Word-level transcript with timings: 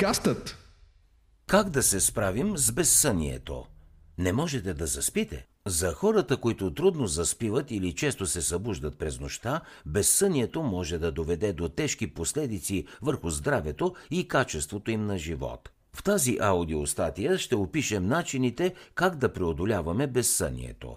Подкастът 0.00 0.56
Как 1.46 1.70
да 1.70 1.82
се 1.82 2.00
справим 2.00 2.58
с 2.58 2.72
безсънието? 2.72 3.66
Не 4.18 4.32
можете 4.32 4.74
да 4.74 4.86
заспите? 4.86 5.46
За 5.66 5.92
хората, 5.92 6.36
които 6.36 6.74
трудно 6.74 7.06
заспиват 7.06 7.70
или 7.70 7.94
често 7.94 8.26
се 8.26 8.42
събуждат 8.42 8.98
през 8.98 9.20
нощта, 9.20 9.60
безсънието 9.86 10.62
може 10.62 10.98
да 10.98 11.12
доведе 11.12 11.52
до 11.52 11.68
тежки 11.68 12.14
последици 12.14 12.86
върху 13.02 13.30
здравето 13.30 13.94
и 14.10 14.28
качеството 14.28 14.90
им 14.90 15.06
на 15.06 15.18
живот. 15.18 15.70
В 15.92 16.02
тази 16.02 16.38
аудиостатия 16.40 17.38
ще 17.38 17.56
опишем 17.56 18.06
начините 18.06 18.74
как 18.94 19.16
да 19.16 19.32
преодоляваме 19.32 20.06
безсънието. 20.06 20.96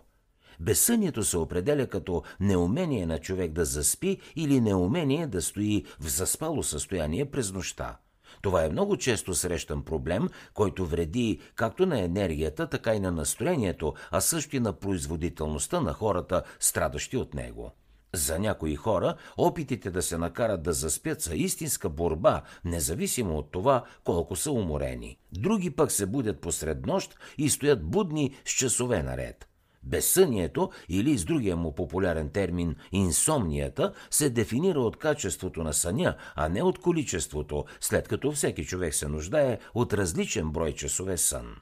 Безсънието 0.60 1.24
се 1.24 1.38
определя 1.38 1.88
като 1.88 2.24
неумение 2.40 3.06
на 3.06 3.20
човек 3.20 3.52
да 3.52 3.66
заспи 3.66 4.18
или 4.36 4.62
неумение 4.62 5.28
да 5.28 5.42
стои 5.42 5.86
в 6.00 6.08
заспало 6.08 6.64
състояние 6.64 7.26
през 7.26 7.52
нощта. 7.52 7.98
Това 8.44 8.64
е 8.64 8.70
много 8.70 8.98
често 8.98 9.34
срещан 9.34 9.84
проблем, 9.84 10.30
който 10.54 10.86
вреди 10.86 11.40
както 11.56 11.86
на 11.86 12.00
енергията, 12.00 12.68
така 12.68 12.96
и 12.96 13.00
на 13.00 13.12
настроението, 13.12 13.94
а 14.12 14.22
също 14.22 14.56
и 14.56 14.60
на 14.60 14.74
производителността 14.74 15.82
на 15.82 15.94
хората, 15.94 16.44
страдащи 16.60 17.18
от 17.18 17.34
него. 17.34 17.72
За 18.14 18.40
някои 18.40 18.76
хора 18.76 19.16
опитите 19.38 19.92
да 19.92 20.02
се 20.02 20.18
накарат 20.18 20.64
да 20.64 20.74
заспят 20.74 21.22
са 21.22 21.36
истинска 21.36 21.90
борба, 21.90 22.42
независимо 22.66 23.38
от 23.38 23.52
това 23.52 23.84
колко 24.04 24.36
са 24.36 24.52
уморени. 24.52 25.18
Други 25.32 25.72
пък 25.72 25.92
се 25.92 26.06
будят 26.06 26.42
посред 26.42 26.86
нощ 26.86 27.16
и 27.38 27.50
стоят 27.50 27.84
будни 27.84 28.36
с 28.46 28.52
часове 28.52 29.04
наред. 29.04 29.48
Безсънието 29.84 30.72
или 30.90 31.18
с 31.18 31.26
другия 31.26 31.56
му 31.56 31.76
популярен 31.76 32.30
термин 32.30 32.76
инсомнията 32.92 33.94
се 34.12 34.30
дефинира 34.30 34.80
от 34.80 34.98
качеството 34.98 35.64
на 35.64 35.74
съня, 35.74 36.16
а 36.36 36.50
не 36.50 36.64
от 36.64 36.80
количеството, 36.80 37.66
след 37.82 38.08
като 38.08 38.32
всеки 38.32 38.66
човек 38.66 38.96
се 38.96 39.08
нуждае 39.08 39.60
от 39.74 39.94
различен 39.94 40.52
брой 40.52 40.72
часове 40.72 41.18
сън. 41.18 41.56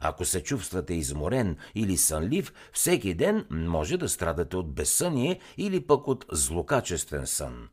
Ако 0.00 0.24
се 0.24 0.42
чувствате 0.42 0.94
изморен 0.94 1.56
или 1.74 1.96
сънлив, 1.96 2.52
всеки 2.72 3.14
ден 3.14 3.46
може 3.50 3.96
да 3.96 4.08
страдате 4.08 4.56
от 4.56 4.74
безсъние 4.74 5.40
или 5.56 5.86
пък 5.86 6.08
от 6.08 6.26
злокачествен 6.32 7.26
сън. 7.26 7.68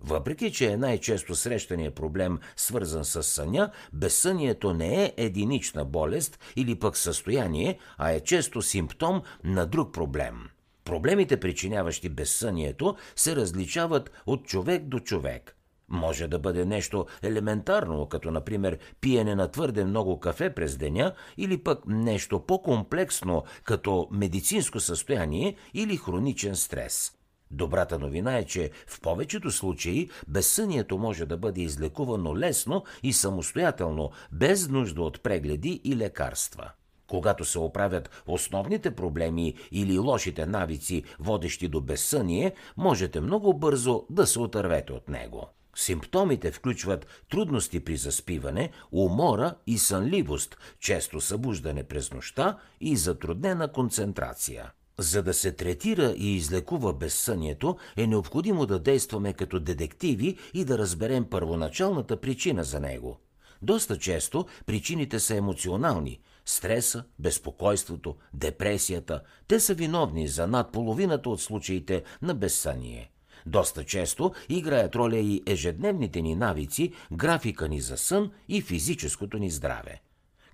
Въпреки, 0.00 0.52
че 0.52 0.72
е 0.72 0.76
най-често 0.76 1.34
срещания 1.34 1.94
проблем, 1.94 2.38
свързан 2.56 3.04
с 3.04 3.22
съня, 3.22 3.70
безсънието 3.92 4.72
не 4.74 5.04
е 5.04 5.12
единична 5.16 5.84
болест 5.84 6.38
или 6.56 6.78
пък 6.78 6.96
състояние, 6.96 7.78
а 7.98 8.10
е 8.10 8.20
често 8.20 8.62
симптом 8.62 9.22
на 9.44 9.66
друг 9.66 9.94
проблем. 9.94 10.48
Проблемите, 10.84 11.40
причиняващи 11.40 12.08
безсънието, 12.08 12.96
се 13.16 13.36
различават 13.36 14.10
от 14.26 14.46
човек 14.46 14.84
до 14.84 15.00
човек. 15.00 15.56
Може 15.88 16.28
да 16.28 16.38
бъде 16.38 16.64
нещо 16.64 17.06
елементарно, 17.22 18.08
като 18.08 18.30
например 18.30 18.78
пиене 19.00 19.34
на 19.34 19.50
твърде 19.50 19.84
много 19.84 20.20
кафе 20.20 20.54
през 20.54 20.76
деня, 20.76 21.14
или 21.36 21.62
пък 21.62 21.86
нещо 21.86 22.40
по-комплексно, 22.40 23.44
като 23.64 24.08
медицинско 24.10 24.80
състояние 24.80 25.56
или 25.74 25.96
хроничен 25.96 26.56
стрес. 26.56 27.12
Добрата 27.50 27.98
новина 27.98 28.38
е, 28.38 28.44
че 28.44 28.70
в 28.86 29.00
повечето 29.00 29.50
случаи 29.50 30.10
безсънието 30.28 30.98
може 30.98 31.26
да 31.26 31.36
бъде 31.36 31.60
излекувано 31.60 32.36
лесно 32.36 32.84
и 33.02 33.12
самостоятелно, 33.12 34.10
без 34.32 34.68
нужда 34.68 35.02
от 35.02 35.22
прегледи 35.22 35.80
и 35.84 35.96
лекарства. 35.96 36.70
Когато 37.06 37.44
се 37.44 37.58
оправят 37.58 38.22
основните 38.26 38.90
проблеми 38.90 39.54
или 39.72 39.98
лошите 39.98 40.46
навици, 40.46 41.04
водещи 41.18 41.68
до 41.68 41.80
безсъние, 41.80 42.54
можете 42.76 43.20
много 43.20 43.54
бързо 43.54 44.06
да 44.10 44.26
се 44.26 44.40
отървете 44.40 44.92
от 44.92 45.08
него. 45.08 45.48
Симптомите 45.76 46.52
включват 46.52 47.06
трудности 47.30 47.80
при 47.80 47.96
заспиване, 47.96 48.70
умора 48.92 49.54
и 49.66 49.78
сънливост, 49.78 50.56
често 50.80 51.20
събуждане 51.20 51.82
през 51.82 52.12
нощта 52.12 52.58
и 52.80 52.96
затруднена 52.96 53.72
концентрация. 53.72 54.72
За 54.98 55.22
да 55.22 55.34
се 55.34 55.52
третира 55.52 56.14
и 56.16 56.34
излекува 56.34 56.92
безсънието, 56.92 57.76
е 57.96 58.06
необходимо 58.06 58.66
да 58.66 58.78
действаме 58.78 59.32
като 59.32 59.60
детективи 59.60 60.38
и 60.54 60.64
да 60.64 60.78
разберем 60.78 61.24
първоначалната 61.24 62.20
причина 62.20 62.64
за 62.64 62.80
него. 62.80 63.18
Доста 63.62 63.98
често 63.98 64.46
причините 64.66 65.20
са 65.20 65.36
емоционални– 65.36 66.20
стреса, 66.46 67.04
безпокойството, 67.18 68.16
депресията. 68.34 69.20
Те 69.48 69.60
са 69.60 69.74
виновни 69.74 70.28
за 70.28 70.46
над 70.46 70.72
половината 70.72 71.30
от 71.30 71.40
случаите 71.40 72.02
на 72.22 72.34
безсъние. 72.34 73.10
Доста 73.46 73.84
често 73.84 74.32
играят 74.48 74.96
роля 74.96 75.18
и 75.18 75.42
ежедневните 75.46 76.22
ни 76.22 76.34
навици, 76.34 76.92
графика 77.12 77.68
ни 77.68 77.80
за 77.80 77.96
сън 77.96 78.30
и 78.48 78.62
физическото 78.62 79.38
ни 79.38 79.50
здраве. 79.50 80.00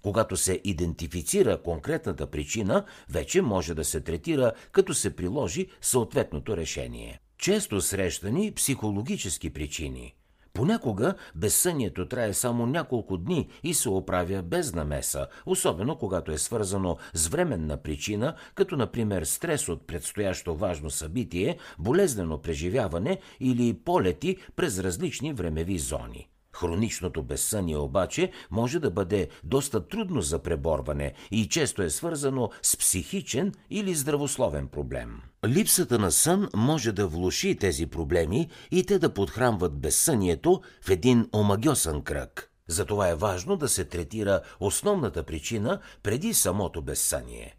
Когато 0.02 0.36
се 0.36 0.60
идентифицира 0.64 1.62
конкретната 1.62 2.26
причина, 2.26 2.84
вече 3.10 3.42
може 3.42 3.74
да 3.74 3.84
се 3.84 4.00
третира, 4.00 4.52
като 4.72 4.94
се 4.94 5.16
приложи 5.16 5.66
съответното 5.80 6.56
решение. 6.56 7.20
Често 7.38 7.80
срещани 7.80 8.52
психологически 8.52 9.50
причини. 9.50 10.14
Понякога 10.52 11.14
безсънието 11.34 12.08
трае 12.08 12.34
само 12.34 12.66
няколко 12.66 13.16
дни 13.16 13.48
и 13.62 13.74
се 13.74 13.88
оправя 13.88 14.42
без 14.42 14.74
намеса, 14.74 15.26
особено 15.46 15.98
когато 15.98 16.32
е 16.32 16.38
свързано 16.38 16.96
с 17.14 17.28
временна 17.28 17.76
причина, 17.76 18.34
като 18.54 18.76
например 18.76 19.22
стрес 19.22 19.68
от 19.68 19.86
предстоящо 19.86 20.54
важно 20.54 20.90
събитие, 20.90 21.58
болезнено 21.78 22.38
преживяване 22.38 23.18
или 23.40 23.74
полети 23.74 24.36
през 24.56 24.78
различни 24.78 25.32
времеви 25.32 25.78
зони. 25.78 26.28
Хроничното 26.56 27.22
безсъние 27.22 27.76
обаче 27.76 28.30
може 28.50 28.80
да 28.80 28.90
бъде 28.90 29.28
доста 29.44 29.88
трудно 29.88 30.22
за 30.22 30.38
преборване 30.38 31.12
и 31.30 31.48
често 31.48 31.82
е 31.82 31.90
свързано 31.90 32.50
с 32.62 32.76
психичен 32.76 33.52
или 33.70 33.94
здравословен 33.94 34.68
проблем. 34.68 35.20
Липсата 35.46 35.98
на 35.98 36.12
сън 36.12 36.48
може 36.56 36.92
да 36.92 37.06
влуши 37.06 37.56
тези 37.56 37.86
проблеми 37.86 38.50
и 38.70 38.86
те 38.86 38.98
да 38.98 39.14
подхранват 39.14 39.80
безсънието 39.80 40.60
в 40.82 40.90
един 40.90 41.28
омагьосан 41.32 42.02
кръг. 42.02 42.52
Затова 42.68 43.08
е 43.08 43.14
важно 43.14 43.56
да 43.56 43.68
се 43.68 43.84
третира 43.84 44.40
основната 44.60 45.22
причина 45.22 45.80
преди 46.02 46.34
самото 46.34 46.82
безсъние. 46.82 47.56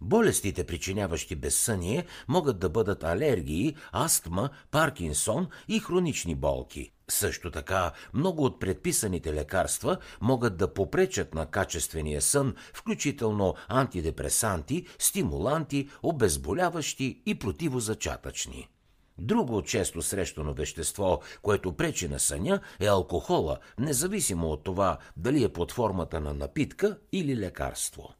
Болестите, 0.00 0.64
причиняващи 0.64 1.36
безсъние, 1.36 2.04
могат 2.28 2.58
да 2.58 2.68
бъдат 2.68 3.04
алергии, 3.04 3.76
астма, 3.92 4.48
паркинсон 4.70 5.46
и 5.68 5.80
хронични 5.80 6.34
болки. 6.34 6.92
Също 7.10 7.50
така, 7.50 7.92
много 8.14 8.44
от 8.44 8.60
предписаните 8.60 9.34
лекарства 9.34 9.96
могат 10.20 10.56
да 10.56 10.74
попречат 10.74 11.34
на 11.34 11.46
качествения 11.46 12.22
сън, 12.22 12.54
включително 12.74 13.54
антидепресанти, 13.68 14.86
стимуланти, 14.98 15.88
обезболяващи 16.02 17.22
и 17.26 17.38
противозачатъчни. 17.38 18.68
Друго 19.18 19.62
често 19.62 20.02
срещано 20.02 20.54
вещество, 20.54 21.20
което 21.42 21.72
пречи 21.72 22.08
на 22.08 22.20
съня, 22.20 22.60
е 22.80 22.86
алкохола, 22.86 23.58
независимо 23.78 24.46
от 24.46 24.64
това 24.64 24.98
дали 25.16 25.44
е 25.44 25.48
под 25.48 25.72
формата 25.72 26.20
на 26.20 26.34
напитка 26.34 26.98
или 27.12 27.36
лекарство. 27.36 28.14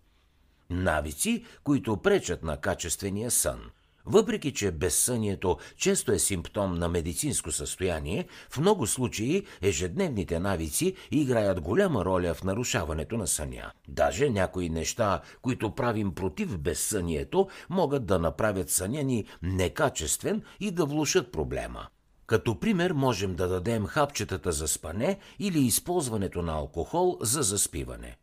Навици, 0.70 1.44
които 1.64 1.96
пречат 1.96 2.42
на 2.42 2.56
качествения 2.56 3.30
сън– 3.30 3.70
въпреки, 4.06 4.52
че 4.52 4.70
безсънието 4.70 5.58
често 5.76 6.12
е 6.12 6.18
симптом 6.18 6.74
на 6.74 6.88
медицинско 6.88 7.52
състояние, 7.52 8.26
в 8.50 8.58
много 8.58 8.86
случаи 8.86 9.46
ежедневните 9.62 10.38
навици 10.38 10.94
играят 11.10 11.60
голяма 11.60 12.04
роля 12.04 12.34
в 12.34 12.44
нарушаването 12.44 13.16
на 13.16 13.26
съня. 13.26 13.72
Даже 13.88 14.30
някои 14.30 14.68
неща, 14.68 15.20
които 15.42 15.74
правим 15.74 16.14
против 16.14 16.58
безсънието, 16.58 17.48
могат 17.70 18.06
да 18.06 18.18
направят 18.18 18.70
съня 18.70 19.02
ни 19.02 19.24
некачествен 19.42 20.42
и 20.60 20.70
да 20.70 20.84
влушат 20.84 21.32
проблема. 21.32 21.86
Като 22.26 22.60
пример 22.60 22.90
можем 22.90 23.34
да 23.34 23.48
дадем 23.48 23.86
хапчетата 23.86 24.52
за 24.52 24.68
спане 24.68 25.18
или 25.38 25.58
използването 25.58 26.42
на 26.42 26.52
алкохол 26.52 27.18
за 27.20 27.42
заспиване. 27.42 28.16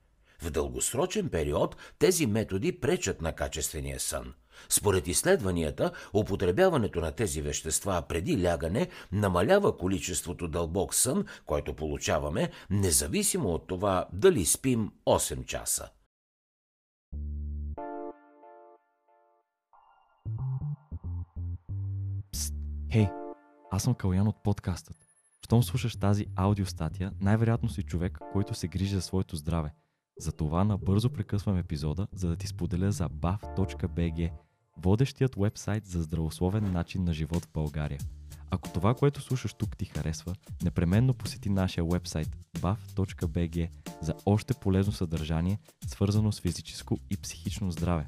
В 0.43 0.51
дългосрочен 0.51 1.29
период 1.29 1.75
тези 1.99 2.27
методи 2.27 2.79
пречат 2.79 3.21
на 3.21 3.33
качествения 3.33 3.99
сън. 3.99 4.33
Според 4.69 5.07
изследванията, 5.07 5.91
употребяването 6.13 7.01
на 7.01 7.11
тези 7.11 7.41
вещества 7.41 8.03
преди 8.09 8.43
лягане 8.43 8.89
намалява 9.11 9.77
количеството 9.77 10.47
дълбок 10.47 10.95
сън, 10.95 11.25
който 11.45 11.73
получаваме, 11.73 12.51
независимо 12.69 13.49
от 13.49 13.67
това 13.67 14.07
дали 14.13 14.45
спим 14.45 14.91
8 15.05 15.45
часа. 15.45 15.89
Пст, 22.31 22.53
хей, 22.91 23.07
аз 23.71 23.83
съм 23.83 23.93
Калян 23.93 24.27
от 24.27 24.43
подкастът. 24.43 24.97
Щом 25.45 25.63
слушаш 25.63 25.95
тази 25.95 26.25
аудиостатия, 26.35 27.11
най-вероятно 27.21 27.69
си 27.69 27.83
човек, 27.83 28.19
който 28.33 28.53
се 28.53 28.67
грижи 28.67 28.95
за 28.95 29.01
своето 29.01 29.35
здраве. 29.35 29.73
Затова 30.19 30.63
набързо 30.63 31.09
прекъсвам 31.09 31.57
епизода, 31.57 32.07
за 32.13 32.27
да 32.27 32.35
ти 32.35 32.47
споделя 32.47 32.91
за 32.91 33.09
bav.bg– 33.09 34.31
водещият 34.77 35.35
вебсайт 35.35 35.85
за 35.85 36.01
здравословен 36.01 36.71
начин 36.71 37.03
на 37.03 37.13
живот 37.13 37.45
в 37.45 37.53
България. 37.53 37.99
Ако 38.49 38.69
това, 38.69 38.93
което 38.93 39.21
слушаш 39.21 39.53
тук 39.53 39.77
ти 39.77 39.85
харесва, 39.85 40.35
непременно 40.63 41.13
посети 41.13 41.49
нашия 41.49 41.83
вебсайт 41.83 42.37
bav.bg 42.57 43.69
за 44.01 44.13
още 44.25 44.53
полезно 44.53 44.93
съдържание, 44.93 45.59
свързано 45.87 46.31
с 46.31 46.41
физическо 46.41 46.97
и 47.09 47.17
психично 47.17 47.71
здраве. 47.71 48.07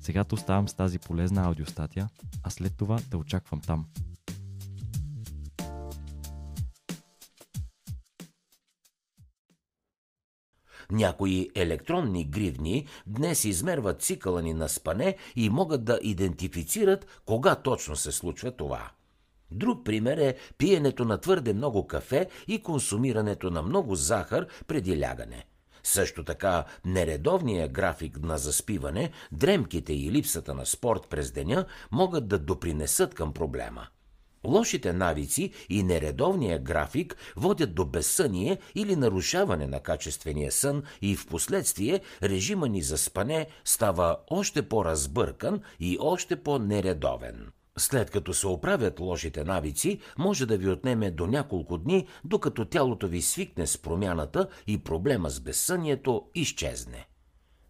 Сега 0.00 0.24
те 0.24 0.34
оставам 0.34 0.68
с 0.68 0.74
тази 0.74 0.98
полезна 0.98 1.42
аудиостатия, 1.42 2.08
а 2.42 2.50
след 2.50 2.76
това 2.76 2.98
те 3.10 3.16
очаквам 3.16 3.60
там. 3.60 3.86
Някои 10.92 11.50
електронни 11.54 12.24
гривни 12.24 12.86
днес 13.06 13.44
измерват 13.44 14.02
цикъла 14.02 14.42
ни 14.42 14.54
на 14.54 14.68
спане 14.68 15.16
и 15.36 15.50
могат 15.50 15.84
да 15.84 15.98
идентифицират 16.02 17.22
кога 17.26 17.54
точно 17.54 17.96
се 17.96 18.12
случва 18.12 18.50
това. 18.50 18.90
Друг 19.50 19.84
пример 19.84 20.18
е 20.18 20.36
пиенето 20.58 21.04
на 21.04 21.18
твърде 21.18 21.52
много 21.52 21.86
кафе 21.86 22.28
и 22.48 22.62
консумирането 22.62 23.50
на 23.50 23.62
много 23.62 23.94
захар 23.94 24.46
преди 24.66 25.00
лягане. 25.00 25.46
Също 25.82 26.24
така, 26.24 26.64
нередовният 26.84 27.72
график 27.72 28.18
на 28.22 28.38
заспиване, 28.38 29.10
дремките 29.32 29.92
и 29.92 30.12
липсата 30.12 30.54
на 30.54 30.66
спорт 30.66 31.06
през 31.10 31.32
деня 31.32 31.64
могат 31.92 32.28
да 32.28 32.38
допринесат 32.38 33.14
към 33.14 33.32
проблема. 33.32 33.86
Лошите 34.44 34.92
навици 34.92 35.52
и 35.68 35.82
нередовния 35.82 36.58
график 36.58 37.16
водят 37.36 37.74
до 37.74 37.84
безсъние 37.84 38.58
или 38.74 38.96
нарушаване 38.96 39.66
на 39.66 39.80
качествения 39.80 40.52
сън 40.52 40.82
и 41.02 41.16
в 41.16 41.26
последствие 41.26 42.00
режима 42.22 42.68
ни 42.68 42.82
за 42.82 42.98
спане 42.98 43.46
става 43.64 44.16
още 44.30 44.68
по-разбъркан 44.68 45.60
и 45.80 45.98
още 46.00 46.36
по-нередовен. 46.36 47.52
След 47.78 48.10
като 48.10 48.34
се 48.34 48.46
оправят 48.46 49.00
лошите 49.00 49.44
навици, 49.44 50.00
може 50.18 50.46
да 50.46 50.56
ви 50.56 50.68
отнеме 50.68 51.10
до 51.10 51.26
няколко 51.26 51.78
дни, 51.78 52.06
докато 52.24 52.64
тялото 52.64 53.08
ви 53.08 53.22
свикне 53.22 53.66
с 53.66 53.78
промяната 53.78 54.48
и 54.66 54.78
проблема 54.78 55.30
с 55.30 55.40
безсънието 55.40 56.22
изчезне. 56.34 57.06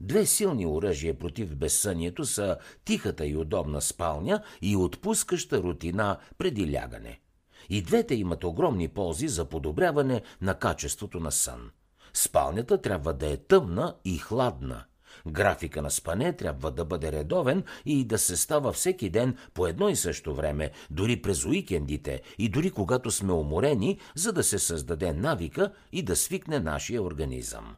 Две 0.03 0.27
силни 0.27 0.67
оръжия 0.67 1.19
против 1.19 1.57
безсънието 1.57 2.25
са 2.25 2.57
тихата 2.85 3.27
и 3.27 3.37
удобна 3.37 3.81
спалня 3.81 4.43
и 4.63 4.77
отпускаща 4.77 5.63
рутина 5.63 6.19
преди 6.39 6.73
лягане. 6.73 7.21
И 7.69 7.83
двете 7.83 8.15
имат 8.15 8.45
огромни 8.45 8.89
ползи 8.89 9.29
за 9.29 9.45
подобряване 9.45 10.23
на 10.41 10.55
качеството 10.55 11.21
на 11.21 11.33
сън. 11.33 11.71
Спалнята 12.15 12.81
трябва 12.81 13.13
да 13.13 13.33
е 13.33 13.37
тъмна 13.37 13.95
и 14.05 14.19
хладна– 14.19 14.85
Графика 15.27 15.83
на 15.83 15.91
спане 15.91 16.33
трябва 16.33 16.71
да 16.71 16.85
бъде 16.85 17.13
редовен 17.13 17.65
и 17.87 18.05
да 18.05 18.19
се 18.19 18.37
става 18.37 18.73
всеки 18.73 19.11
ден 19.11 19.37
по 19.55 19.67
едно 19.67 19.89
и 19.89 19.97
също 19.97 20.35
време, 20.35 20.71
дори 20.91 21.23
през 21.23 21.45
уикендите 21.45 22.23
и 22.39 22.49
дори 22.49 22.71
когато 22.71 23.11
сме 23.11 23.33
уморени, 23.33 23.99
за 24.15 24.33
да 24.33 24.43
се 24.43 24.59
създаде 24.59 25.13
навика 25.13 25.73
и 25.93 26.03
да 26.03 26.17
свикне 26.17 26.61
нашия 26.61 27.03
организъм. 27.03 27.77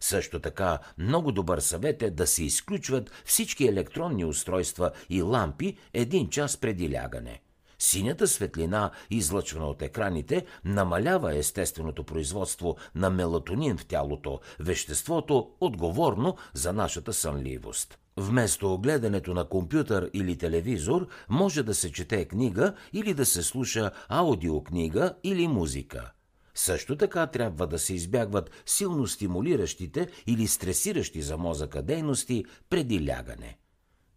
Също 0.00 0.40
така, 0.40 0.78
много 0.98 1.32
добър 1.32 1.58
съвет 1.58 2.02
е 2.02 2.10
да 2.10 2.26
се 2.26 2.44
изключват 2.44 3.10
всички 3.24 3.66
електронни 3.66 4.24
устройства 4.24 4.90
и 5.10 5.22
лампи 5.22 5.76
един 5.92 6.28
час 6.28 6.56
преди 6.56 6.92
лягане. 6.92 7.40
Синята 7.78 8.28
светлина, 8.28 8.90
излъчвана 9.10 9.66
от 9.66 9.82
екраните, 9.82 10.46
намалява 10.64 11.36
естественото 11.36 12.04
производство 12.04 12.76
на 12.94 13.10
мелатонин 13.10 13.76
в 13.76 13.86
тялото, 13.86 14.40
веществото 14.60 15.50
отговорно 15.60 16.36
за 16.54 16.72
нашата 16.72 17.12
сънливост. 17.12 17.98
Вместо 18.16 18.78
гледането 18.78 19.34
на 19.34 19.44
компютър 19.44 20.10
или 20.12 20.38
телевизор, 20.38 21.08
може 21.28 21.62
да 21.62 21.74
се 21.74 21.92
чете 21.92 22.24
книга 22.24 22.74
или 22.92 23.14
да 23.14 23.26
се 23.26 23.42
слуша 23.42 23.90
аудиокнига 24.08 25.14
или 25.24 25.48
музика. 25.48 26.12
Също 26.54 26.96
така 26.96 27.26
трябва 27.26 27.66
да 27.66 27.78
се 27.78 27.94
избягват 27.94 28.50
силно 28.66 29.06
стимулиращите 29.06 30.08
или 30.26 30.46
стресиращи 30.46 31.22
за 31.22 31.36
мозъка 31.36 31.82
дейности 31.82 32.44
преди 32.70 33.08
лягане. 33.08 33.58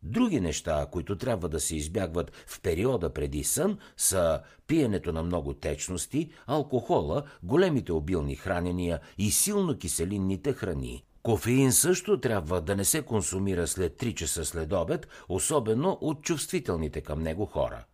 Други 0.04 0.39
неща, 0.39 0.88
които 0.92 1.18
трябва 1.18 1.50
да 1.50 1.60
се 1.60 1.75
избягват 1.75 2.31
в 2.48 2.62
периода 2.62 3.13
преди 3.13 3.44
сън, 3.44 3.78
са 3.98 4.42
пиенето 4.68 5.12
на 5.12 5.24
много 5.24 5.54
течности, 5.54 6.30
алкохола, 6.45 7.24
големите 7.44 7.92
обилни 7.92 8.36
хранения 8.36 9.00
и 9.18 9.31
силно 9.31 9.78
киселинните 9.78 10.54
храни. 10.54 11.04
Кофеин 11.24 11.72
също 11.72 12.19
трябва 12.19 12.62
да 12.62 12.75
не 12.75 12.86
се 12.86 13.01
консумира 13.01 13.68
след 13.68 14.01
3 14.01 14.13
часа 14.13 14.45
след 14.45 14.74
обед, 14.74 15.07
особено 15.30 15.98
от 16.01 16.22
чувствителните 16.22 17.01
към 17.01 17.22
него 17.22 17.45
хора. 17.45 17.86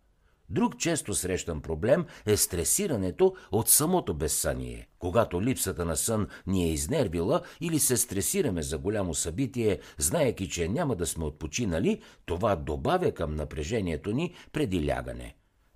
Друг 0.54 0.78
често 0.78 1.14
срещан 1.14 1.60
проблем 1.60 2.04
е 2.26 2.36
стресирането 2.36 3.34
от 3.52 3.68
самото 3.68 4.14
безсъние. 4.14 4.88
Когато 4.98 5.42
липсата 5.42 5.84
на 5.84 5.96
сън 5.96 6.28
ни 6.46 6.64
е 6.64 6.72
изнервила 6.72 7.40
или 7.60 7.78
се 7.78 7.96
стресираме 7.96 8.62
за 8.62 8.78
голямо 8.78 9.14
събитие, 9.14 9.78
знаеки, 9.98 10.48
че 10.48 10.68
няма 10.68 10.96
да 10.96 11.06
сме 11.06 11.24
отпочинали, 11.24 12.02
това 12.26 12.56
добавя 12.56 13.12
към 13.12 13.34
напрежението 13.34 14.12
ни 14.12 14.34
преди 14.52 14.86
лягане. 14.86 15.34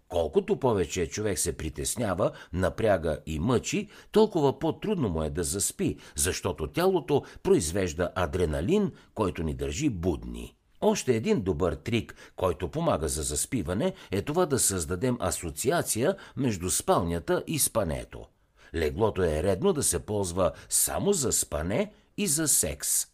Колкото 0.08 0.56
повече 0.56 1.06
човек 1.06 1.38
се 1.38 1.56
притеснява, 1.56 2.30
напряга 2.52 3.18
и 3.26 3.38
мъчи, 3.38 3.88
толкова 4.12 4.58
по-трудно 4.58 5.08
му 5.08 5.22
е 5.22 5.30
да 5.30 5.44
заспи, 5.44 5.96
защото 6.16 6.66
тялото 6.66 7.22
произвежда 7.42 8.10
адреналин, 8.14 8.92
който 9.14 9.42
ни 9.42 9.54
държи 9.54 9.90
будни. 9.90 10.57
Още 10.80 11.16
един 11.16 11.42
добър 11.42 11.74
трик, 11.74 12.32
който 12.36 12.68
помага 12.68 13.08
за 13.08 13.22
заспиване, 13.22 13.94
е 14.10 14.22
това 14.22 14.46
да 14.46 14.58
създадем 14.58 15.16
асоциация 15.20 16.16
между 16.36 16.70
спалнята 16.70 17.44
и 17.46 17.58
спането. 17.58 18.26
Леглото 18.74 19.22
е 19.22 19.42
редно 19.42 19.72
да 19.72 19.82
се 19.82 19.98
ползва 19.98 20.52
само 20.68 21.12
за 21.12 21.32
спане 21.32 21.92
и 22.16 22.26
за 22.26 22.48
секс. 22.48 23.06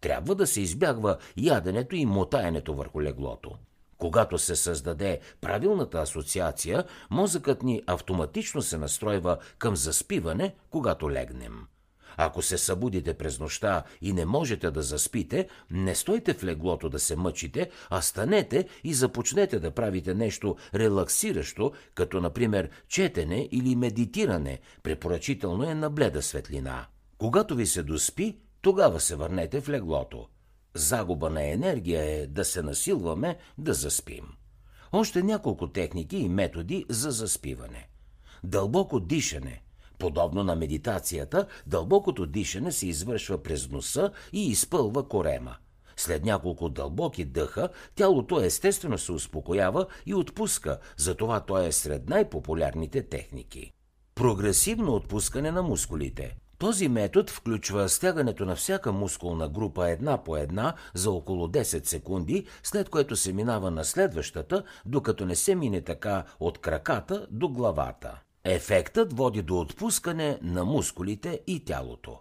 Трябва 0.00 0.34
да 0.34 0.46
се 0.46 0.60
избягва 0.60 1.16
яденето 1.36 1.96
и 1.96 2.06
мотаенето 2.06 2.74
върху 2.74 3.02
леглото. 3.02 3.50
Когато 3.98 4.38
се 4.38 4.56
създаде 4.56 5.20
правилната 5.40 5.98
асоциация, 5.98 6.84
мозъкът 7.10 7.62
ни 7.62 7.82
автоматично 7.86 8.62
се 8.62 8.78
настройва 8.78 9.38
към 9.58 9.76
заспиване, 9.76 10.54
когато 10.70 11.10
легнем. 11.10 11.66
Ако 12.16 12.42
се 12.42 12.58
събудите 12.58 13.14
през 13.14 13.40
нощта 13.40 13.82
и 14.02 14.12
не 14.12 14.24
можете 14.24 14.70
да 14.70 14.82
заспите, 14.82 15.48
не 15.70 15.94
стойте 15.94 16.34
в 16.34 16.44
леглото 16.44 16.88
да 16.88 16.98
се 16.98 17.16
мъчите, 17.16 17.70
а 17.90 18.02
станете 18.02 18.68
и 18.84 18.94
започнете 18.94 19.58
да 19.60 19.70
правите 19.70 20.14
нещо 20.14 20.56
релаксиращо, 20.74 21.72
като 21.94 22.20
например 22.20 22.70
четене 22.88 23.48
или 23.52 23.76
медитиране. 23.76 24.60
Препоръчително 24.82 25.70
е 25.70 25.74
на 25.74 25.90
бледа 25.90 26.22
светлина. 26.22 26.86
Когато 27.18 27.54
ви 27.54 27.66
се 27.66 27.82
доспи, 27.82 28.36
тогава 28.60 29.00
се 29.00 29.16
върнете 29.16 29.60
в 29.60 29.68
леглото. 29.68 30.28
Загуба 30.74 31.30
на 31.30 31.50
енергия 31.50 32.04
е 32.04 32.26
да 32.26 32.44
се 32.44 32.62
насилваме 32.62 33.38
да 33.58 33.74
заспим. 33.74 34.24
Още 34.92 35.22
няколко 35.22 35.68
техники 35.68 36.16
и 36.16 36.28
методи 36.28 36.84
за 36.88 37.10
заспиване. 37.10 37.88
Дълбоко 38.44 39.00
дишане– 39.00 39.61
Подобно 40.02 40.44
на 40.44 40.56
медитацията, 40.56 41.46
дълбокото 41.66 42.26
дишане 42.26 42.72
се 42.72 42.86
извършва 42.86 43.42
през 43.42 43.70
носа 43.70 44.10
и 44.32 44.46
изпълва 44.46 45.08
корема. 45.08 45.56
След 45.96 46.24
няколко 46.24 46.68
дълбоки 46.68 47.24
дъха, 47.24 47.68
тялото 47.94 48.40
естествено 48.40 48.98
се 48.98 49.12
успокоява 49.12 49.86
и 50.06 50.14
отпуска, 50.14 50.78
затова 50.96 51.40
то 51.40 51.58
е 51.58 51.72
сред 51.72 52.08
най-популярните 52.08 53.02
техники. 53.02 53.72
Прогресивно 54.14 54.94
отпускане 54.94 55.50
на 55.50 55.62
мускулите. 55.62 56.36
Този 56.58 56.88
метод 56.88 57.32
включва 57.32 57.88
стягането 57.88 58.44
на 58.44 58.56
всяка 58.56 58.92
мускулна 58.92 59.48
група 59.48 59.90
една 59.90 60.24
по 60.24 60.36
една 60.36 60.74
за 60.94 61.10
около 61.10 61.46
10 61.46 61.86
секунди, 61.86 62.46
след 62.62 62.88
което 62.88 63.16
се 63.16 63.32
минава 63.32 63.70
на 63.70 63.84
следващата, 63.84 64.62
докато 64.86 65.26
не 65.26 65.36
се 65.36 65.54
мине 65.54 65.80
така 65.80 66.24
от 66.40 66.58
краката 66.58 67.26
до 67.30 67.48
главата. 67.48 68.20
Ефектът 68.44 69.12
води 69.12 69.42
до 69.42 69.60
отпускане 69.60 70.38
на 70.42 70.64
мускулите 70.64 71.40
и 71.46 71.64
тялото. 71.64 72.18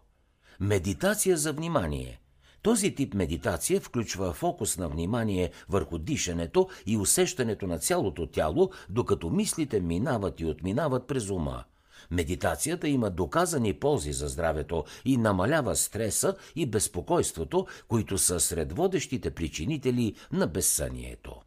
Медитация 0.60 1.38
за 1.38 1.54
внимание. 1.54 2.20
Този 2.62 2.96
тип 2.96 3.14
медитация 3.14 3.82
включва 3.82 4.34
фокус 4.34 4.78
на 4.78 4.90
внимание 4.90 5.52
върху 5.70 5.98
дишането 5.98 6.70
и 6.86 6.98
усещането 6.98 7.68
на 7.68 7.80
цялото 7.80 8.28
тяло, 8.28 8.72
докато 8.90 9.30
мислите 9.30 9.80
минават 9.80 10.40
и 10.40 10.46
отминават 10.46 11.08
през 11.08 11.30
ума. 11.30 11.64
Медитацията 12.12 12.88
има 12.88 13.10
доказани 13.10 13.74
ползи 13.74 14.14
за 14.14 14.28
здравето 14.28 14.84
и 15.06 15.18
намалява 15.18 15.76
стреса 15.76 16.36
и 16.56 16.66
безпокойството, 16.66 17.68
които 17.88 18.18
са 18.18 18.40
сред 18.40 18.74
водещите 18.74 19.32
причинители 19.32 20.16
на 20.32 20.48
безсънието. 20.48 21.42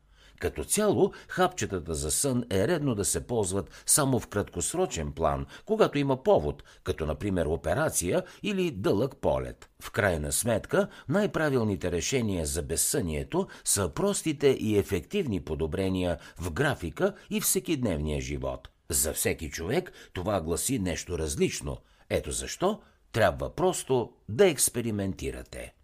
Като 0.45 0.65
цяло, 0.65 1.13
хапчетата 1.29 1.95
за 1.95 2.11
сън 2.11 2.45
е 2.51 2.69
редно 2.69 2.95
да 2.95 3.05
се 3.05 3.27
ползват 3.27 3.83
само 3.87 4.21
в 4.21 4.27
краткосрочен 4.27 5.13
план, 5.13 5.47
когато 5.65 5.99
има 5.99 6.23
повод, 6.23 6.63
като 6.83 7.07
например 7.07 7.47
операция 7.47 8.23
или 8.43 8.71
дълъг 8.71 9.17
полет. 9.17 9.71
В 9.83 9.91
крайна 9.91 10.33
сметка, 10.33 10.89
най-правилните 11.09 11.93
решения 11.93 12.47
за 12.47 12.63
безсънието 12.63 13.49
са 13.65 13.89
простите 13.89 14.47
и 14.47 14.79
ефективни 14.79 15.41
подобрения 15.41 16.19
в 16.41 16.53
графика 16.53 17.15
и 17.31 17.41
всекидневния 17.41 18.21
живот. 18.21 18.69
За 18.89 19.13
всеки 19.13 19.51
човек 19.51 19.93
това 20.13 20.41
гласи 20.41 20.79
нещо 20.79 21.19
различно. 21.19 21.77
Ето 22.11 22.31
защо 22.31 22.81
трябва 23.13 23.55
просто 23.55 24.13
да 24.29 24.47
експериментирате. 24.47 25.75